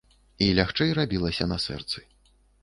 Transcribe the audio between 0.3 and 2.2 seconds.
І лягчэй рабілася на сэрцы.